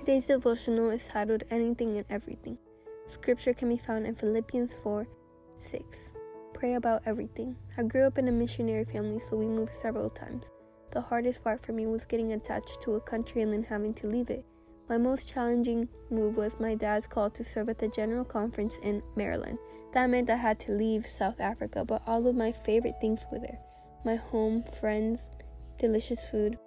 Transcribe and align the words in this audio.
Today's 0.00 0.28
devotional 0.28 0.88
is 0.88 1.06
titled 1.08 1.42
Anything 1.50 1.98
and 1.98 2.06
Everything. 2.08 2.56
Scripture 3.06 3.52
can 3.52 3.68
be 3.68 3.76
found 3.76 4.06
in 4.06 4.14
Philippians 4.14 4.78
4 4.82 5.06
6. 5.58 5.84
Pray 6.54 6.72
about 6.72 7.02
everything. 7.04 7.54
I 7.76 7.82
grew 7.82 8.06
up 8.06 8.16
in 8.16 8.26
a 8.26 8.32
missionary 8.32 8.86
family, 8.86 9.20
so 9.20 9.36
we 9.36 9.44
moved 9.44 9.74
several 9.74 10.08
times. 10.08 10.46
The 10.92 11.02
hardest 11.02 11.44
part 11.44 11.62
for 11.62 11.74
me 11.74 11.84
was 11.84 12.06
getting 12.06 12.32
attached 12.32 12.80
to 12.80 12.94
a 12.94 13.00
country 13.02 13.42
and 13.42 13.52
then 13.52 13.62
having 13.62 13.92
to 13.94 14.06
leave 14.06 14.30
it. 14.30 14.42
My 14.88 14.96
most 14.96 15.28
challenging 15.28 15.86
move 16.10 16.38
was 16.38 16.58
my 16.58 16.74
dad's 16.74 17.06
call 17.06 17.28
to 17.32 17.44
serve 17.44 17.68
at 17.68 17.78
the 17.78 17.88
General 17.88 18.24
Conference 18.24 18.78
in 18.82 19.02
Maryland. 19.16 19.58
That 19.92 20.08
meant 20.08 20.30
I 20.30 20.36
had 20.36 20.58
to 20.60 20.72
leave 20.72 21.06
South 21.06 21.40
Africa, 21.40 21.84
but 21.84 22.00
all 22.06 22.26
of 22.26 22.34
my 22.34 22.52
favorite 22.52 22.96
things 23.02 23.26
were 23.30 23.38
there 23.38 23.60
my 24.06 24.16
home, 24.16 24.64
friends, 24.80 25.28
delicious 25.78 26.26
food. 26.30 26.58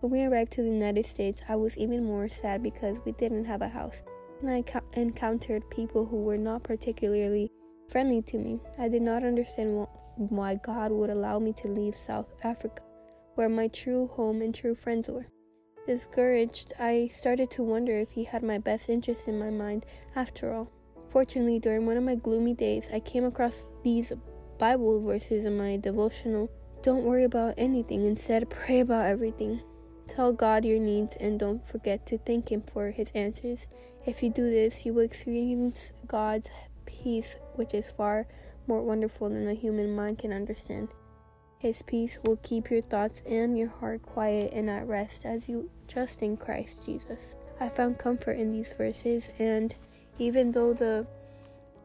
When 0.00 0.12
we 0.12 0.22
arrived 0.22 0.52
to 0.52 0.62
the 0.62 0.70
United 0.70 1.04
States, 1.04 1.42
I 1.46 1.56
was 1.56 1.76
even 1.76 2.04
more 2.04 2.26
sad 2.26 2.62
because 2.62 3.04
we 3.04 3.12
didn't 3.12 3.44
have 3.44 3.60
a 3.60 3.68
house, 3.68 4.02
and 4.40 4.48
I 4.48 4.64
encountered 4.94 5.68
people 5.68 6.06
who 6.06 6.22
were 6.22 6.38
not 6.38 6.62
particularly 6.62 7.50
friendly 7.90 8.22
to 8.22 8.38
me. 8.38 8.60
I 8.78 8.88
did 8.88 9.02
not 9.02 9.24
understand 9.24 9.86
why 10.16 10.54
God 10.54 10.90
would 10.90 11.10
allow 11.10 11.38
me 11.38 11.52
to 11.52 11.68
leave 11.68 11.94
South 11.94 12.32
Africa, 12.42 12.82
where 13.34 13.50
my 13.50 13.68
true 13.68 14.06
home 14.06 14.40
and 14.40 14.54
true 14.54 14.74
friends 14.74 15.10
were. 15.10 15.26
Discouraged, 15.86 16.72
I 16.78 17.10
started 17.12 17.50
to 17.50 17.62
wonder 17.62 17.94
if 17.94 18.12
he 18.12 18.24
had 18.24 18.42
my 18.42 18.56
best 18.56 18.88
interest 18.88 19.28
in 19.28 19.38
my 19.38 19.50
mind 19.50 19.84
after 20.16 20.54
all. 20.54 20.70
Fortunately, 21.10 21.58
during 21.58 21.84
one 21.84 21.98
of 21.98 22.04
my 22.04 22.14
gloomy 22.14 22.54
days, 22.54 22.88
I 22.90 23.00
came 23.00 23.24
across 23.24 23.74
these 23.82 24.14
Bible 24.56 25.02
verses 25.02 25.44
in 25.44 25.58
my 25.58 25.76
devotional. 25.76 26.48
Don't 26.82 27.04
worry 27.04 27.24
about 27.24 27.52
anything, 27.58 28.06
instead, 28.06 28.48
pray 28.48 28.80
about 28.80 29.04
everything. 29.04 29.60
Tell 30.10 30.32
God 30.32 30.64
your 30.64 30.80
needs 30.80 31.14
and 31.20 31.38
don't 31.38 31.64
forget 31.64 32.04
to 32.06 32.18
thank 32.18 32.50
Him 32.50 32.62
for 32.62 32.90
His 32.90 33.12
answers. 33.14 33.68
If 34.04 34.24
you 34.24 34.30
do 34.30 34.50
this, 34.50 34.84
you 34.84 34.92
will 34.92 35.04
experience 35.04 35.92
God's 36.08 36.50
peace, 36.84 37.36
which 37.54 37.72
is 37.74 37.92
far 37.92 38.26
more 38.66 38.82
wonderful 38.82 39.28
than 39.28 39.46
the 39.46 39.54
human 39.54 39.94
mind 39.94 40.18
can 40.18 40.32
understand. 40.32 40.88
His 41.58 41.82
peace 41.82 42.18
will 42.24 42.40
keep 42.42 42.72
your 42.72 42.80
thoughts 42.80 43.22
and 43.24 43.56
your 43.56 43.68
heart 43.68 44.02
quiet 44.02 44.52
and 44.52 44.68
at 44.68 44.88
rest 44.88 45.24
as 45.24 45.48
you 45.48 45.70
trust 45.86 46.22
in 46.22 46.36
Christ 46.36 46.84
Jesus. 46.84 47.36
I 47.60 47.68
found 47.68 47.98
comfort 47.98 48.32
in 48.32 48.50
these 48.50 48.72
verses, 48.72 49.30
and 49.38 49.76
even 50.18 50.50
though 50.50 50.72
the 50.72 51.06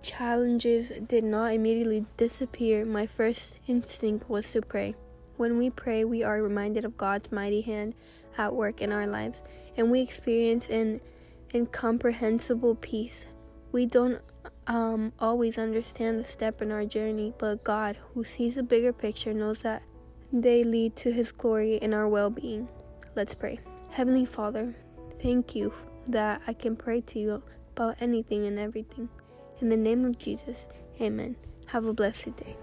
challenges 0.01 0.91
did 1.07 1.23
not 1.23 1.53
immediately 1.53 2.07
disappear, 2.17 2.85
my 2.85 3.05
first 3.05 3.59
instinct 3.67 4.27
was 4.27 4.51
to 4.53 4.63
pray. 4.63 4.95
When 5.37 5.57
we 5.57 5.69
pray, 5.69 6.05
we 6.05 6.23
are 6.23 6.41
reminded 6.41 6.85
of 6.85 6.97
God's 6.97 7.31
mighty 7.31 7.61
hand 7.61 7.95
at 8.37 8.53
work 8.53 8.81
in 8.81 8.91
our 8.91 9.07
lives, 9.07 9.43
and 9.77 9.91
we 9.91 10.01
experience 10.01 10.69
an 10.69 11.01
incomprehensible 11.53 12.75
peace. 12.75 13.27
We 13.71 13.85
don't 13.85 14.21
um, 14.67 15.13
always 15.19 15.57
understand 15.57 16.19
the 16.19 16.25
step 16.25 16.61
in 16.61 16.71
our 16.71 16.85
journey, 16.85 17.33
but 17.37 17.63
God, 17.63 17.97
who 18.13 18.23
sees 18.23 18.57
a 18.57 18.63
bigger 18.63 18.93
picture, 18.93 19.33
knows 19.33 19.59
that 19.59 19.83
they 20.31 20.63
lead 20.63 20.95
to 20.97 21.11
His 21.11 21.31
glory 21.31 21.79
and 21.81 21.93
our 21.93 22.07
well 22.07 22.29
being. 22.29 22.67
Let's 23.15 23.33
pray. 23.33 23.59
Heavenly 23.89 24.25
Father, 24.25 24.75
thank 25.21 25.55
you 25.55 25.73
that 26.07 26.41
I 26.47 26.53
can 26.53 26.75
pray 26.75 27.01
to 27.01 27.19
you 27.19 27.43
about 27.75 27.97
anything 27.99 28.45
and 28.45 28.59
everything. 28.59 29.09
In 29.61 29.69
the 29.69 29.77
name 29.77 30.03
of 30.05 30.17
Jesus, 30.17 30.67
amen. 30.99 31.35
Have 31.67 31.85
a 31.85 31.93
blessed 31.93 32.35
day. 32.35 32.57